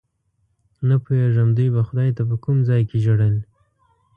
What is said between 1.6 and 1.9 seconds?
به